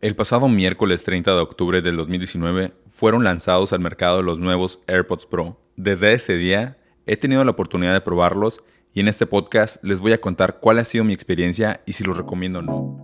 [0.00, 5.26] El pasado miércoles 30 de octubre del 2019 fueron lanzados al mercado los nuevos AirPods
[5.26, 5.60] Pro.
[5.76, 10.14] Desde ese día he tenido la oportunidad de probarlos y en este podcast les voy
[10.14, 12.96] a contar cuál ha sido mi experiencia y si los recomiendo o no.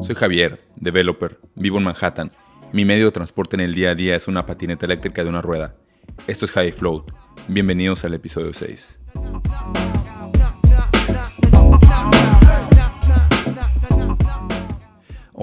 [0.00, 2.32] Soy Javier, developer, vivo en Manhattan.
[2.72, 5.42] Mi medio de transporte en el día a día es una patineta eléctrica de una
[5.42, 5.76] rueda.
[6.26, 7.12] Esto es High Float.
[7.46, 9.00] Bienvenidos al episodio 6.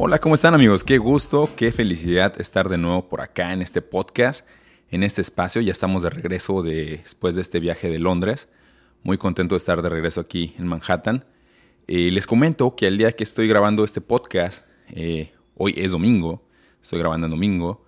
[0.07, 0.83] Hola, ¿cómo están amigos?
[0.83, 4.47] Qué gusto, qué felicidad estar de nuevo por acá en este podcast,
[4.91, 5.63] en este espacio.
[5.63, 8.47] Ya estamos de regreso después de este viaje de Londres.
[9.01, 11.25] Muy contento de estar de regreso aquí en Manhattan.
[11.87, 16.47] Eh, les comento que el día que estoy grabando este podcast, eh, hoy es domingo,
[16.83, 17.83] estoy grabando en domingo,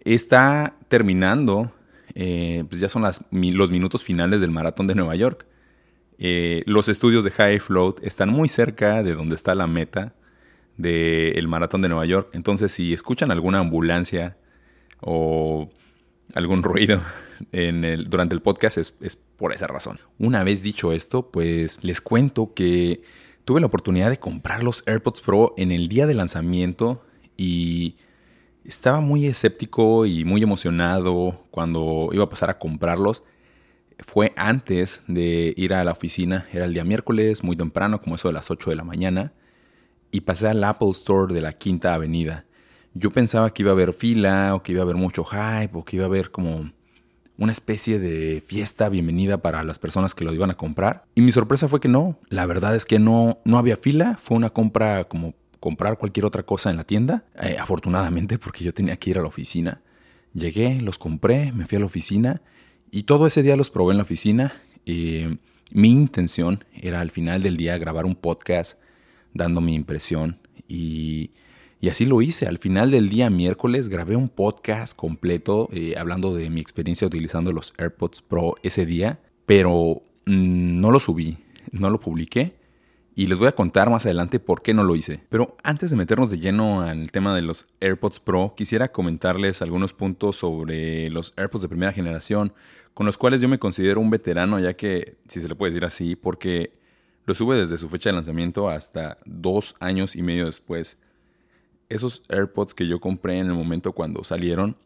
[0.00, 1.72] está terminando,
[2.14, 5.46] eh, pues ya son los minutos finales del maratón de Nueva York.
[6.22, 10.14] Eh, los estudios de High Float están muy cerca de donde está la meta
[10.76, 12.28] del maratón de Nueva York.
[12.34, 14.36] Entonces, si escuchan alguna ambulancia
[15.00, 15.70] o
[16.34, 17.00] algún ruido
[18.06, 19.98] durante el podcast, es, es por esa razón.
[20.18, 23.02] Una vez dicho esto, pues les cuento que
[23.46, 27.02] tuve la oportunidad de comprar los AirPods Pro en el día de lanzamiento
[27.38, 27.96] y
[28.62, 33.22] estaba muy escéptico y muy emocionado cuando iba a pasar a comprarlos
[34.04, 38.28] fue antes de ir a la oficina, era el día miércoles, muy temprano, como eso
[38.28, 39.32] de las 8 de la mañana,
[40.10, 42.44] y pasé al Apple Store de la Quinta Avenida.
[42.94, 45.84] Yo pensaba que iba a haber fila, o que iba a haber mucho hype, o
[45.84, 46.70] que iba a haber como
[47.38, 51.04] una especie de fiesta bienvenida para las personas que lo iban a comprar.
[51.14, 54.36] Y mi sorpresa fue que no, la verdad es que no, no había fila, fue
[54.36, 58.96] una compra como comprar cualquier otra cosa en la tienda, eh, afortunadamente porque yo tenía
[58.96, 59.80] que ir a la oficina.
[60.34, 62.42] Llegué, los compré, me fui a la oficina
[62.90, 64.52] y todo ese día los probé en la oficina.
[65.72, 68.76] Mi intención era al final del día grabar un podcast
[69.32, 70.38] dando mi impresión
[70.68, 71.30] y,
[71.88, 72.46] así lo hice.
[72.46, 77.52] Al final del día miércoles grabé un podcast completo eh, hablando de mi experiencia utilizando
[77.52, 81.38] los AirPods Pro ese día, pero mm, no lo subí,
[81.72, 82.59] no lo publiqué
[83.14, 85.24] y les voy a contar más adelante por qué no lo hice.
[85.28, 89.92] Pero antes de meternos de lleno al tema de los AirPods Pro, quisiera comentarles algunos
[89.92, 92.52] puntos sobre los AirPods de primera generación,
[92.94, 95.84] con los cuales yo me considero un veterano, ya que, si se le puede decir
[95.84, 96.72] así, porque
[97.26, 100.96] los sube desde su fecha de lanzamiento hasta dos años y medio después.
[101.88, 104.76] Esos AirPods que yo compré en el momento cuando salieron,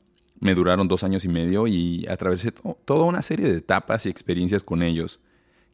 [0.41, 2.53] me duraron dos años y medio y atravesé
[2.85, 5.23] toda una serie de etapas y experiencias con ellos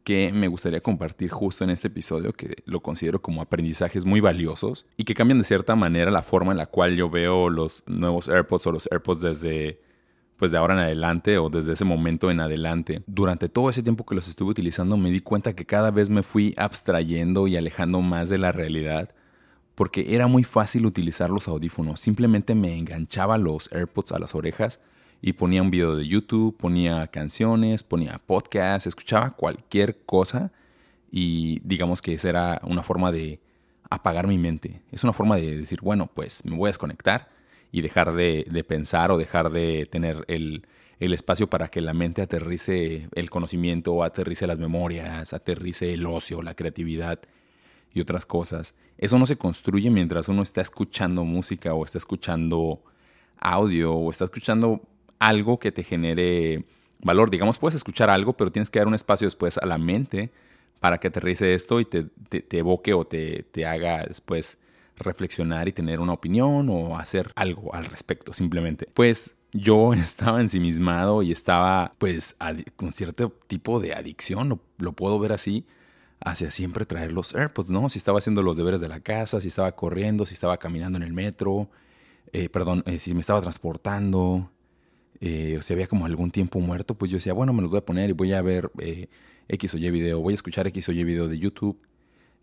[0.03, 4.87] que me gustaría compartir justo en este episodio, que lo considero como aprendizajes muy valiosos
[4.97, 8.29] y que cambian de cierta manera la forma en la cual yo veo los nuevos
[8.29, 9.79] AirPods o los AirPods desde
[10.37, 13.03] pues de ahora en adelante o desde ese momento en adelante.
[13.05, 16.23] Durante todo ese tiempo que los estuve utilizando me di cuenta que cada vez me
[16.23, 19.13] fui abstrayendo y alejando más de la realidad
[19.75, 21.99] porque era muy fácil utilizar los audífonos.
[21.99, 24.79] Simplemente me enganchaba los AirPods a las orejas
[25.21, 30.51] y ponía un video de YouTube, ponía canciones, ponía podcasts, escuchaba cualquier cosa
[31.11, 33.39] y digamos que esa era una forma de
[33.89, 34.81] apagar mi mente.
[34.91, 37.29] Es una forma de decir, bueno, pues me voy a desconectar
[37.71, 40.65] y dejar de, pensar o dejar de tener el,
[40.99, 46.41] el, espacio para que la mente aterrice el conocimiento, aterrice las memorias, aterrice el ocio,
[46.41, 47.19] la creatividad
[47.93, 48.73] y otras cosas.
[48.97, 52.81] Eso no se construye mientras uno está escuchando música o está escuchando
[53.37, 54.81] audio o está escuchando
[55.21, 56.65] algo que te genere
[56.99, 57.29] valor.
[57.29, 60.31] Digamos, puedes escuchar algo, pero tienes que dar un espacio después a la mente
[60.79, 62.09] para que aterrice esto y te,
[62.57, 64.57] evoque o te, te, haga después
[64.97, 68.87] reflexionar y tener una opinión o hacer algo al respecto, simplemente.
[68.93, 72.35] Pues yo estaba ensimismado y estaba pues
[72.75, 75.67] con cierto tipo de adicción, lo, puedo ver así,
[76.19, 77.89] hacia siempre traer los AirPods, ¿no?
[77.89, 81.03] Si estaba haciendo los deberes de la casa, si estaba corriendo, si estaba caminando en
[81.03, 81.69] el metro,
[82.33, 84.49] eh, perdón, eh, si me estaba transportando,
[85.21, 87.77] eh, o si había como algún tiempo muerto, pues yo decía, bueno, me los voy
[87.77, 89.07] a poner y voy a ver eh,
[89.47, 91.77] X o Y video, voy a escuchar X o Y video de YouTube.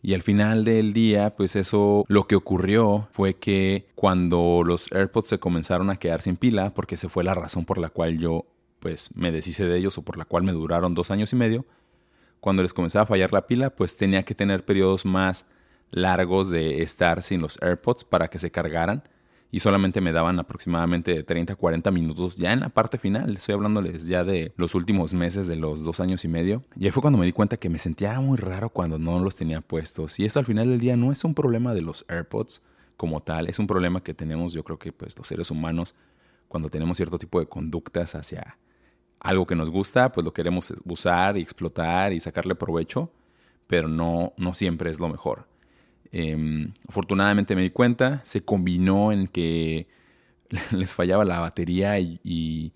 [0.01, 5.29] Y al final del día, pues eso, lo que ocurrió fue que cuando los AirPods
[5.29, 8.47] se comenzaron a quedar sin pila, porque esa fue la razón por la cual yo,
[8.79, 11.67] pues, me deshice de ellos o por la cual me duraron dos años y medio,
[12.39, 15.47] cuando les comenzaba a fallar la pila, pues tenía que tener periodos más
[15.91, 19.03] largos de estar sin los AirPods para que se cargaran
[19.50, 23.37] y solamente me daban aproximadamente 30 40 minutos ya en la parte final.
[23.37, 26.65] Estoy hablándoles ya de los últimos meses de los dos años y medio.
[26.77, 29.37] Y ahí fue cuando me di cuenta que me sentía muy raro cuando no los
[29.37, 30.19] tenía puestos.
[30.19, 32.62] Y eso al final del día no es un problema de los AirPods
[32.99, 35.95] como tal, es un problema que tenemos yo creo que pues los seres humanos
[36.49, 38.59] cuando tenemos cierto tipo de conductas hacia
[39.21, 43.12] algo que nos gusta, pues lo queremos usar y explotar y sacarle provecho,
[43.67, 45.47] pero no, no siempre es lo mejor.
[46.13, 49.89] Em, afortunadamente me di cuenta, se combinó en que
[50.73, 52.73] les fallaba la batería y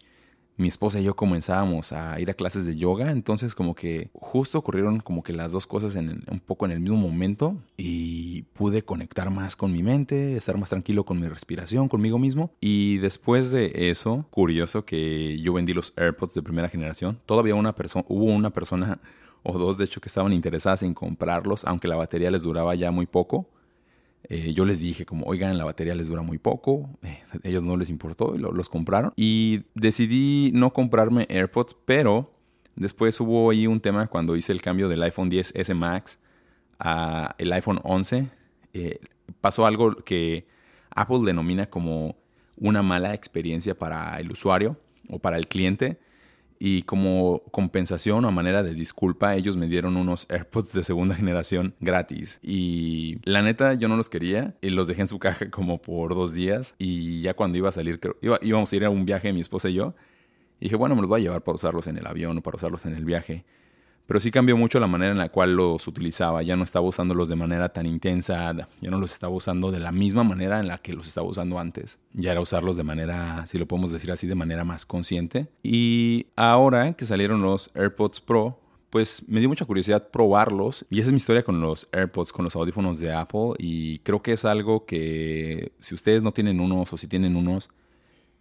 [0.57, 4.59] mi esposa y yo comenzábamos a ir a clases de yoga, entonces como que justo
[4.59, 8.83] ocurrieron como que las dos cosas en, un poco en el mismo momento y pude
[8.83, 12.53] conectar más con mi mente, estar más tranquilo con mi respiración, conmigo mismo.
[12.61, 17.75] Y después de eso, curioso que yo vendí los AirPods de primera generación, todavía una
[17.75, 19.01] persona, hubo una persona
[19.43, 22.91] o dos de hecho que estaban interesadas en comprarlos, aunque la batería les duraba ya
[22.91, 23.49] muy poco.
[24.29, 27.77] Eh, yo les dije como, oigan, la batería les dura muy poco, eh, ellos no
[27.77, 29.13] les importó y los compraron.
[29.17, 32.33] Y decidí no comprarme AirPods, pero
[32.77, 36.19] después hubo ahí un tema cuando hice el cambio del iPhone 10S Max
[36.79, 38.31] a el iPhone 11.
[38.75, 39.01] Eh,
[39.41, 40.47] pasó algo que
[40.91, 42.17] Apple denomina como
[42.57, 44.77] una mala experiencia para el usuario
[45.11, 45.99] o para el cliente
[46.65, 51.75] y como compensación o manera de disculpa, ellos me dieron unos AirPods de segunda generación
[51.81, 52.39] gratis.
[52.41, 56.15] Y la neta, yo no los quería y los dejé en su caja como por
[56.15, 56.77] dos días.
[56.79, 59.71] Y ya cuando iba a salir, creo, íbamos a ir a un viaje, mi esposa
[59.71, 59.97] y yo.
[60.61, 62.55] Y dije, bueno, me los voy a llevar para usarlos en el avión o para
[62.55, 63.45] usarlos en el viaje.
[64.07, 66.43] Pero sí cambió mucho la manera en la cual los utilizaba.
[66.43, 69.93] Ya no estaba usándolos de manera tan intensa, ya no los estaba usando de la
[69.93, 71.99] misma manera en la que los estaba usando antes.
[72.13, 75.49] Ya era usarlos de manera, si lo podemos decir así, de manera más consciente.
[75.63, 78.59] Y ahora que salieron los AirPods Pro,
[78.91, 80.85] pues me dio mucha curiosidad probarlos.
[80.91, 83.55] Y esa es mi historia con los AirPods, con los audífonos de Apple.
[83.59, 87.71] Y creo que es algo que si ustedes no tienen unos o si tienen unos,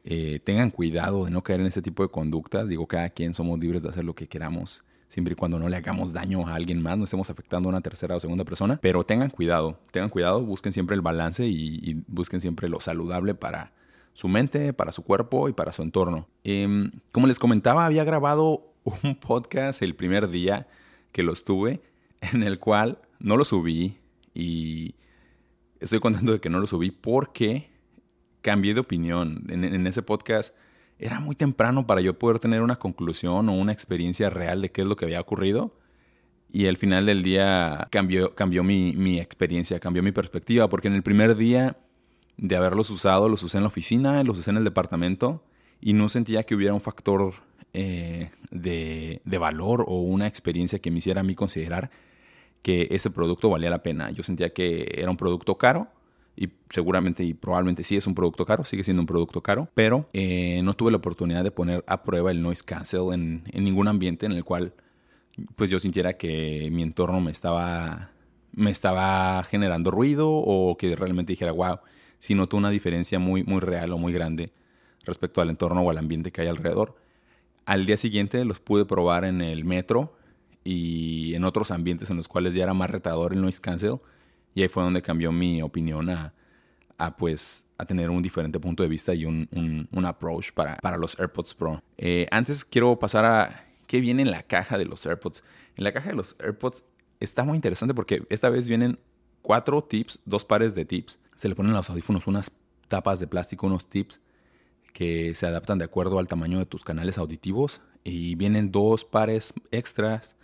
[0.03, 2.67] eh, tengan cuidado de no caer en ese tipo de conductas.
[2.67, 5.75] Digo, cada quien somos libres de hacer lo que queramos siempre y cuando no le
[5.75, 8.79] hagamos daño a alguien más, no estemos afectando a una tercera o segunda persona.
[8.81, 13.73] Pero tengan cuidado, tengan cuidado, busquen siempre el balance y, busquen siempre lo saludable para
[14.13, 16.29] su mente, para su cuerpo y para su entorno.
[16.45, 18.73] Em, como les comentaba, había grabado
[19.03, 20.67] un podcast el primer día
[21.11, 21.81] que los tuve,
[22.21, 23.97] en el cual no lo subí
[24.33, 24.95] y
[25.81, 27.69] estoy contento de que no lo subí porque
[28.41, 29.45] cambié de opinión.
[29.49, 30.55] en ese podcast
[31.01, 34.81] era muy temprano para yo poder tener una conclusión o una experiencia real de qué
[34.81, 35.75] es lo que había ocurrido.
[36.51, 41.01] Y al final del día cambió, cambió mi, experiencia, cambió mi perspectiva, porque en el
[41.01, 41.77] primer día
[42.37, 45.43] de haberlos usado, los usé en la oficina, los usé en el departamento
[45.79, 47.33] y no sentía que hubiera un factor
[47.73, 51.89] eh, de, de, valor o una experiencia que me hiciera a mí considerar
[52.61, 54.11] que ese producto valía la pena.
[54.11, 55.87] Yo sentía que era un producto caro
[56.35, 60.09] y seguramente y probablemente sí es un producto caro, sigue siendo un producto caro, pero
[60.13, 63.87] eh, no tuve la oportunidad de poner a prueba el noise cancel en, en, ningún
[63.87, 64.73] ambiente en el cual
[65.55, 68.11] pues yo sintiera que mi entorno me estaba,
[68.53, 71.79] me estaba generando ruido o que realmente dijera, wow,
[72.19, 74.51] si noto una diferencia muy, muy real o muy grande
[75.05, 76.95] respecto al entorno o al ambiente que hay alrededor.
[77.65, 80.15] Al día siguiente los pude probar en el metro
[80.63, 83.99] y en otros ambientes en los cuales ya era más retador el noise cancel
[84.53, 86.33] y ahí fue donde cambió mi opinión a,
[87.17, 91.19] pues a tener un diferente punto de vista y un, un, approach para, para, los
[91.19, 91.81] AirPods Pro.
[91.97, 95.43] Eh, antes quiero pasar a qué viene en la caja de los AirPods.
[95.75, 96.83] En la caja de los AirPods
[97.19, 98.99] está muy interesante porque esta vez vienen
[99.41, 101.19] cuatro tips, dos pares de tips.
[101.35, 102.51] Se le ponen a los audífonos unas
[102.87, 104.21] tapas de plástico, unos tips
[104.93, 109.53] que se adaptan de acuerdo al tamaño de tus canales auditivos y vienen dos pares
[109.71, 110.35] extras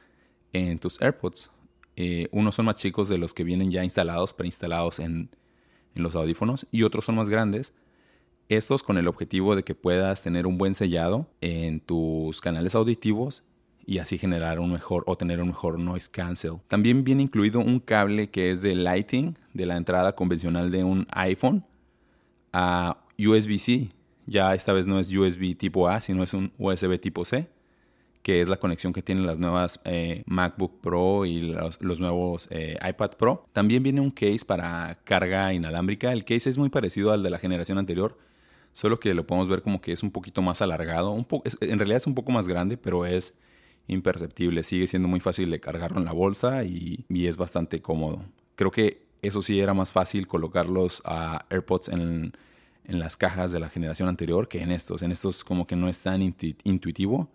[0.54, 1.52] en tus AirPods.
[2.00, 5.30] Eh, unos son más chicos de los que vienen ya instalados, preinstalados en,
[5.96, 7.74] en los audífonos, y otros son más grandes.
[8.50, 13.44] Estos con el objetivo de que puedas tener un buen sellado en tus canales auditivos
[13.86, 16.60] y así generar un mejor o tener un mejor noise cancel.
[16.68, 21.08] También viene incluido un cable que es de lighting de la entrada convencional de un
[21.12, 21.66] iPhone
[22.54, 23.90] a USB-C.
[24.28, 27.50] Ya esta vez no es USB tipo A, sino es un USB tipo C
[28.28, 32.78] que es la conexión que tienen las nuevas eh, MacBook Pro y los, nuevos eh,
[32.86, 33.46] iPad Pro.
[33.54, 36.12] También viene un case para carga inalámbrica.
[36.12, 38.18] El case es muy parecido al de la generación anterior,
[38.74, 41.12] solo que lo podemos ver como que es un poquito más alargado.
[41.12, 41.26] Un
[41.62, 43.34] en realidad es un poco más grande, pero es
[43.88, 44.62] imperceptible.
[44.64, 48.26] Sigue siendo muy fácil de cargarlo en la bolsa y, es bastante cómodo.
[48.56, 52.34] Creo que eso sí era más fácil colocarlos a AirPods en,
[52.84, 55.02] en las cajas de la generación anterior que en estos.
[55.02, 57.30] En estos como que no es tan intuitivo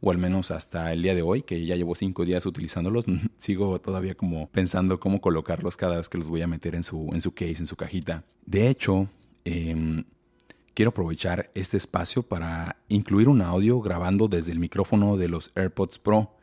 [0.00, 3.78] o al menos hasta el día de hoy, que ya llevo cinco días utilizándolos, sigo
[3.80, 7.20] todavía como pensando cómo colocarlos cada vez que los voy a meter en su, en
[7.20, 8.24] su case, en su cajita.
[8.46, 9.08] De hecho,
[9.44, 10.04] em,
[10.74, 15.98] quiero aprovechar este espacio para incluir un audio grabando desde el micrófono de los AirPods
[15.98, 16.34] Pro.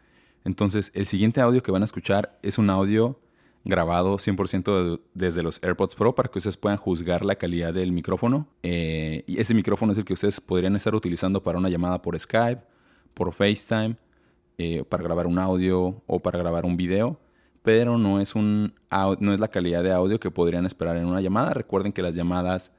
[0.43, 3.19] Entonces, el siguiente audio que van a escuchar es un audio
[3.63, 8.47] grabado 100% desde los AirPods Pro para que ustedes puedan juzgar la calidad del micrófono.
[8.62, 12.19] Eh, y ese micrófono es el que ustedes podrían estar utilizando para una llamada por
[12.19, 12.62] Skype
[13.15, 13.95] por FaceTime
[14.60, 17.19] eh, para grabar un audio o para grabar un video,
[17.63, 18.75] pero no es, un,
[19.19, 21.55] no es la calidad de audio que podrían esperar en una llamada.
[21.55, 22.72] Recuerden que las llamadas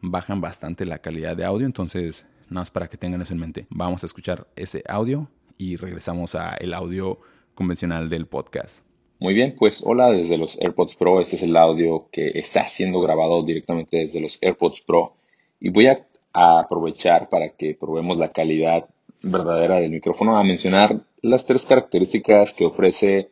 [0.00, 3.66] bajan bastante la calidad de audio, entonces nada más para que tengan eso en mente.
[3.70, 7.20] Vamos a escuchar ese audio y regresamos a el audio
[7.54, 8.84] convencional del podcast.
[9.22, 11.20] Muy bien, pues hola desde los AirPods Pro.
[11.20, 15.14] Este es el audio que está siendo grabado directamente desde los AirPods Pro.
[15.60, 18.88] Y voy a, aprovechar para que probemos la calidad
[19.22, 23.30] verdadera del micrófono a mencionar las tres características que ofrece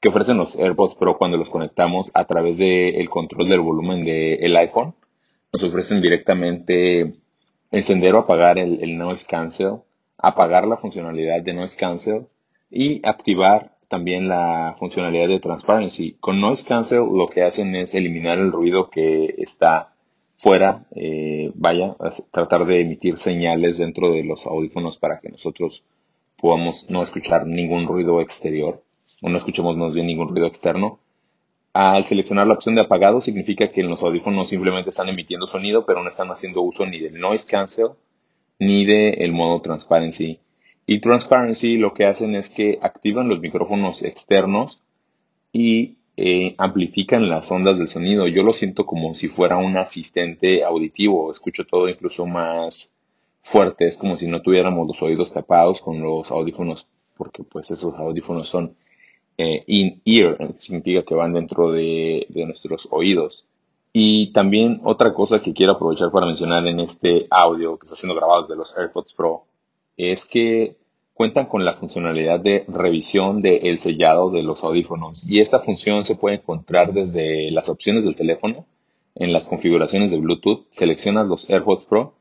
[0.00, 4.56] que ofrecen los AirPods Pro cuando los conectamos a través del control del volumen del
[4.56, 4.94] iPhone.
[5.52, 7.14] Nos ofrecen directamente
[7.70, 9.76] encender o apagar el, el noise cancel,
[10.18, 12.26] apagar la funcionalidad de noise cancel
[12.70, 16.16] y activar también la funcionalidad de transparency.
[16.18, 19.91] Con noise cancel lo que hacen es eliminar el ruido que está
[20.42, 21.94] fuera, eh, vaya,
[22.32, 25.84] tratar de emitir señales dentro de los audífonos para que nosotros
[26.36, 28.82] podamos no escuchar ningún ruido exterior
[29.20, 30.98] o no escuchemos más bien ningún ruido externo.
[31.74, 36.02] Al seleccionar la opción de apagado significa que los audífonos simplemente están emitiendo sonido pero
[36.02, 37.90] no están haciendo uso ni del noise cancel
[38.58, 40.40] ni del modo transparency
[40.86, 44.82] y Transparency lo que hacen es que activan los micrófonos externos
[45.52, 48.26] y eh, amplifican las ondas del sonido.
[48.26, 51.30] Yo lo siento como si fuera un asistente auditivo.
[51.30, 52.96] Escucho todo incluso más
[53.40, 53.86] fuerte.
[53.86, 58.48] Es como si no tuviéramos los oídos tapados con los audífonos, porque pues esos audífonos
[58.48, 58.76] son
[59.38, 63.50] eh, in-ear, significa que van dentro de, de nuestros oídos.
[63.92, 68.14] Y también otra cosa que quiero aprovechar para mencionar en este audio que está siendo
[68.14, 69.44] grabado de los AirPods Pro
[69.96, 70.76] es que
[71.22, 75.24] cuentan con la funcionalidad de revisión del sellado de los audífonos.
[75.30, 78.66] Y esta función se puede encontrar desde las opciones del teléfono
[79.14, 82.16] en las configuraciones de Bluetooth, seleccionas los AirPods Pro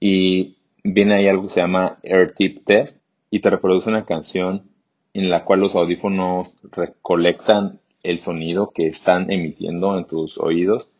[0.00, 4.62] y viene ahí algo que se llama AirTip Test y te reproduce una canción
[5.12, 10.94] en la cual los audífonos recolectan el sonido que están emitiendo en tus oídos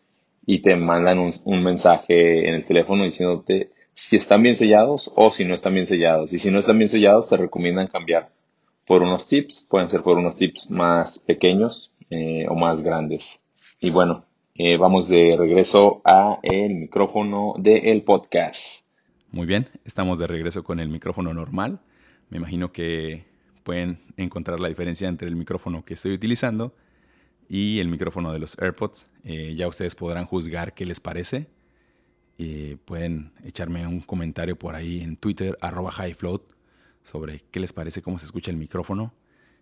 [0.44, 5.30] y te mandan un, un mensaje en el teléfono diciéndote si están bien sellados o
[5.30, 6.34] si no están bien sellados.
[6.34, 8.30] Y si no están bien sellados, te recomiendan cambiar
[8.84, 9.66] por unos tips.
[9.70, 13.40] Pueden ser por unos tips más pequeños eh, o más grandes.
[13.80, 18.84] Y bueno, eh, vamos de regreso a el micrófono del podcast.
[19.30, 21.80] Muy bien, estamos de regreso con el micrófono normal.
[22.28, 23.24] Me imagino que
[23.64, 26.74] pueden encontrar la diferencia entre el micrófono que estoy utilizando
[27.48, 29.08] y el micrófono de los AirPods.
[29.24, 31.46] Eh, ya ustedes podrán juzgar qué les parece
[32.84, 36.42] pueden echarme un comentario por ahí en Twitter, arroba highfloat,
[37.06, 39.14] sobre qué les parece, cómo se escucha el micrófono.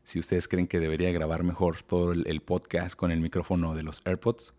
[0.03, 4.03] Si ustedes creen que debería grabar mejor todo el, podcast con el micrófono de los
[4.07, 4.55] AirPods,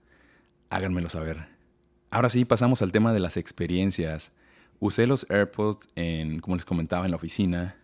[0.70, 1.48] háganmelo saber.
[2.12, 4.32] Ahora sí, pasamos al tema de las experiencias.
[4.80, 7.76] Usé los AirPods, en, como les comentaba, en la oficina.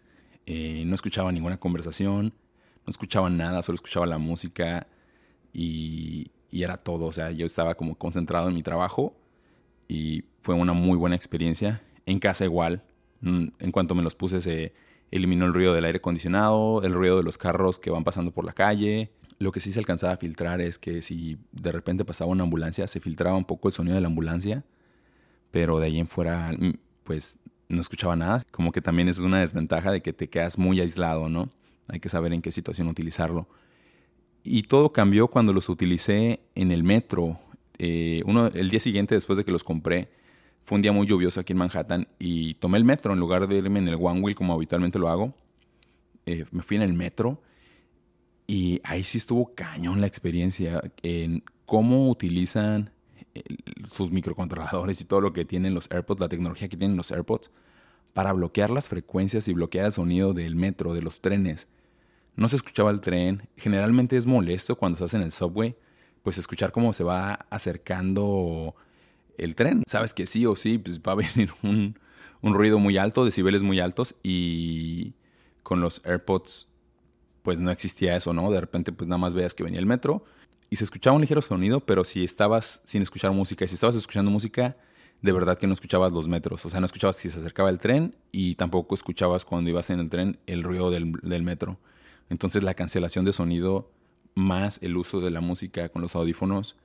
[0.46, 2.34] Eh, no escuchaba ninguna conversación,
[2.86, 4.88] no escuchaba nada, solo escuchaba la música
[5.52, 7.06] y, y era todo.
[7.06, 9.16] O sea, yo estaba como concentrado en mi trabajo
[9.88, 11.82] y fue una muy buena experiencia.
[12.06, 12.84] En casa igual,
[13.22, 14.74] mm, en cuanto me los puse se
[15.12, 18.46] eliminó el ruido del aire acondicionado, el ruido de los carros que van pasando por
[18.46, 19.12] la calle.
[19.40, 22.88] Lo que sí se alcanzaba a filtrar es que si de repente pasaba una ambulancia,
[22.88, 24.64] se filtraba un poco el sonido de la ambulancia,
[25.52, 26.74] pero de ahí en fuera, mm,
[27.04, 28.42] pues no escuchaba nada.
[28.52, 31.50] Como que también es una desventaja de que te quedas muy aislado, ¿no?
[31.88, 33.48] Hay que saber en qué situación utilizarlo.
[34.44, 37.40] Y todo cambió cuando los utilicé en el metro
[37.84, 40.12] eh, uno, el día siguiente, después de que los compré,
[40.62, 43.58] fue un día muy lluvioso aquí en Manhattan y tomé el metro en lugar de
[43.58, 45.34] irme en el One Wheel como habitualmente lo hago.
[46.28, 47.42] Eh, me fui en el metro
[48.46, 52.92] y ahí sí estuvo cañón la experiencia en cómo utilizan
[53.34, 53.42] eh,
[53.90, 57.50] sus microcontroladores y todo lo que tienen los AirPods, la tecnología que tienen los AirPods,
[58.14, 61.68] para bloquear las frecuencias y bloquear el sonido del metro, de los trenes.
[62.36, 63.50] No se escuchaba el tren.
[63.58, 65.76] Generalmente es molesto cuando se hace en el subway
[66.24, 68.76] pues escuchar cómo se va acercando
[69.38, 69.84] el tren.
[69.88, 71.96] Sabes que sí o sí, pues va a venir un,
[72.42, 75.14] ruido muy alto, decibeles muy altos y
[75.64, 76.68] con los AirPods
[77.44, 78.52] pues no existía eso, ¿no?
[78.52, 80.24] De repente pues nada más veas que venía el metro
[80.70, 83.96] y se escuchaba un ligero sonido, pero si estabas sin escuchar música y si estabas
[83.96, 84.78] escuchando música,
[85.22, 87.80] de verdad que no escuchabas los metros, o sea, no escuchabas si se acercaba el
[87.80, 91.78] tren y tampoco escuchabas cuando ibas en el tren el ruido del, del metro.
[92.30, 93.92] Entonces la cancelación de sonido
[94.36, 96.76] más el uso de la música con los audífonos,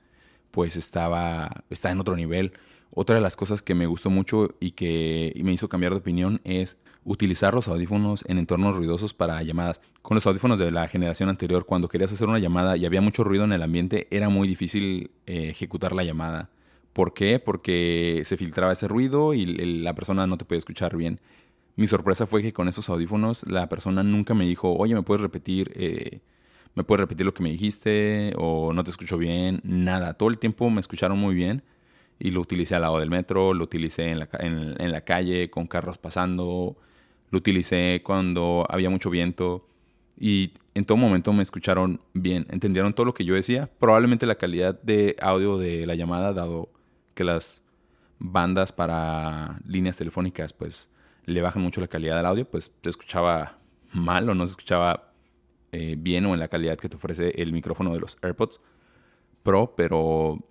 [0.51, 2.53] pues estaba, está en otro nivel.
[2.91, 6.41] Otra de las cosas que me gustó mucho y que me hizo cambiar de opinión
[6.43, 9.81] es utilizar los audífonos en entornos ruidosos para llamadas.
[10.01, 13.23] Con los audífonos de la generación anterior, cuando querías hacer una llamada y había mucho
[13.23, 16.49] ruido en el ambiente, era muy difícil eh, ejecutar la llamada.
[16.93, 17.39] ¿Por qué?
[17.39, 21.21] Porque se filtraba ese ruido y la persona no te podía escuchar bien.
[21.75, 25.21] Mi sorpresa fue que con esos audífonos la persona nunca me dijo, oye, ¿me puedes
[25.21, 25.71] repetir?
[25.75, 26.21] Eh,
[26.77, 28.35] ¿Me puedes repetir lo que me dijiste?
[28.37, 29.61] ¿O no te escucho bien?
[29.63, 30.13] Nada.
[30.13, 31.63] Todo el tiempo me escucharon muy bien
[32.19, 35.65] y lo utilicé al lado del metro, lo utilicé en la, en la calle, con
[35.65, 36.77] carros pasando,
[37.31, 39.67] lo utilicé cuando había mucho viento
[40.19, 43.71] y en todo momento me escucharon bien, entendieron todo lo que yo decía.
[43.79, 46.69] Probablemente la calidad de audio de la llamada, dado
[47.15, 47.63] que las
[48.19, 50.91] bandas para líneas telefónicas pues
[51.25, 53.57] le bajan mucho la calidad del audio, pues se escuchaba
[53.93, 55.06] mal o no se escuchaba
[55.71, 58.61] eh, bien o en la calidad que te ofrece el micrófono de los AirPods
[59.43, 60.43] Pro, pero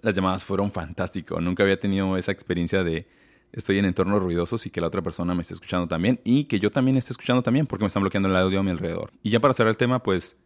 [0.00, 1.40] las llamadas fueron fantásticas.
[1.40, 3.06] Nunca había tenido esa experiencia de
[3.52, 6.60] estoy en entornos ruidosos y que la otra persona me esté escuchando también y que
[6.60, 9.12] yo también esté escuchando también porque me están bloqueando el audio a mi alrededor.
[9.22, 10.36] Y ya para cerrar el tema, pues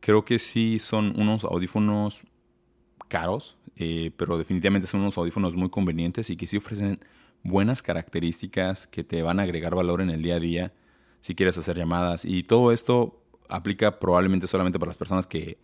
[0.00, 2.24] creo que sí son unos audífonos
[3.08, 7.00] caros, eh, pero definitivamente son unos audífonos muy convenientes y que sí ofrecen
[7.42, 10.72] buenas características que te van a agregar valor en el día a día
[11.22, 12.26] si quieres hacer llamadas.
[12.26, 15.56] Y todo esto aplica probablemente solamente para las personas que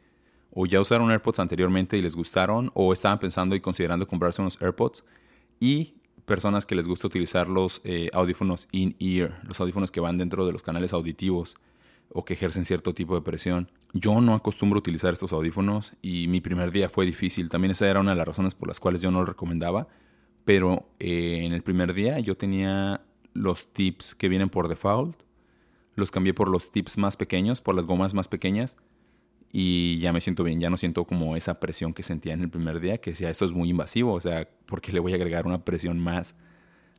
[0.50, 4.60] o ya usaron AirPods anteriormente y les gustaron o estaban pensando y considerando comprarse unos
[4.62, 5.04] AirPods
[5.60, 10.46] y personas que les gusta utilizar los eh, audífonos in-ear, los audífonos que van dentro
[10.46, 11.56] de los canales auditivos
[12.10, 13.68] o que ejercen cierto tipo de presión.
[13.92, 17.48] Yo no acostumbro utilizar estos audífonos y mi primer día fue difícil.
[17.48, 19.88] También esa era una de las razones por las cuales yo no lo recomendaba.
[20.44, 23.02] Pero eh, en el primer día yo tenía
[23.34, 25.18] los tips que vienen por default.
[25.98, 28.76] Los cambié por los tips más pequeños, por las gomas más pequeñas
[29.50, 32.50] y ya me siento bien, ya no siento como esa presión que sentía en el
[32.50, 35.16] primer día, que decía, esto es muy invasivo, o sea, ¿por qué le voy a
[35.16, 36.36] agregar una presión más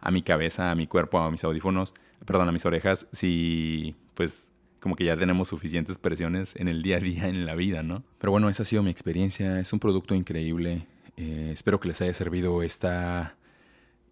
[0.01, 1.93] a mi cabeza, a mi cuerpo, a mis audífonos,
[2.25, 4.49] perdón, a mis orejas, si pues
[4.81, 8.03] como que ya tenemos suficientes presiones en el día a día en la vida, ¿no?
[8.17, 10.87] Pero bueno, esa ha sido mi experiencia, es un producto increíble,
[11.17, 13.37] eh, espero que les haya servido esta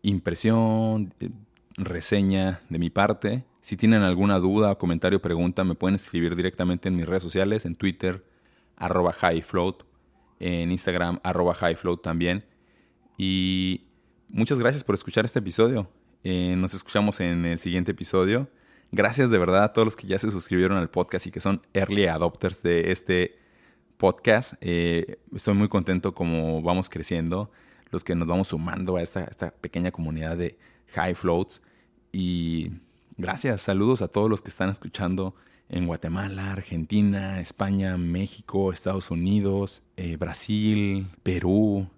[0.01, 1.29] impresión, eh,
[1.77, 3.43] reseña de mi parte.
[3.67, 7.75] Si tienen alguna duda, comentario, pregunta, me pueden escribir directamente en mis redes sociales, en
[7.75, 8.23] Twitter,
[8.77, 9.83] arroba highfloat,
[10.39, 12.45] en Instagram, arroba highfloat también.
[13.17, 13.81] Y
[14.29, 15.91] muchas gracias por escuchar este episodio.
[16.23, 18.49] Eh, nos escuchamos en el siguiente episodio.
[18.93, 21.61] Gracias de verdad a todos los que ya se suscribieron al podcast y que son
[21.73, 23.37] early adopters de este
[23.97, 24.53] podcast.
[24.61, 27.51] Eh, estoy muy contento como vamos creciendo,
[27.91, 30.57] los que nos vamos sumando a esta, esta pequeña comunidad de
[30.93, 31.61] high floats.
[32.13, 32.71] Y
[33.17, 35.35] gracias, saludos a todos los que están escuchando
[35.69, 41.89] en Guatemala, Argentina, España, México, Estados Unidos, eh, Brasil, Perú.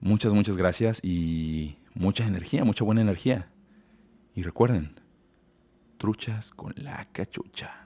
[0.00, 3.50] Muchas, muchas gracias y mucha energía, mucha buena energía.
[4.34, 5.00] Y recuerden,
[5.98, 7.81] truchas con la cachucha.